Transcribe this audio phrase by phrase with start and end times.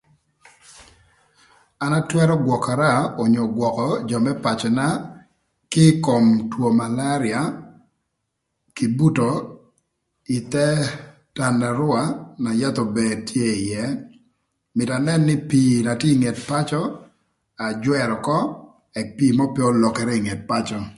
[1.85, 2.89] An atwërö gwökara
[3.23, 4.87] onyo gwökö jö më pacöna
[5.71, 7.41] kï ï kom two malaria
[8.77, 9.31] kï buto
[10.35, 10.67] ï thë
[11.59, 11.81] nët
[12.43, 13.85] na yath ober tye ïë.
[14.75, 16.81] mïtö anën nï pii na tye ï nget pacö
[17.65, 18.39] ajwërö ökö
[18.99, 20.79] ëk pii mörö pë olokere ï nget pacö.